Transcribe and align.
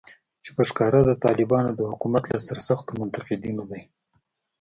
چې 0.43 0.49
په 0.55 0.63
ښکاره 0.69 0.99
د 1.05 1.11
طالبانو 1.23 1.71
د 1.75 1.81
حکومت 1.91 2.23
له 2.29 2.37
سرسختو 2.47 2.91
منتقدینو 2.99 3.63
دی 3.71 3.81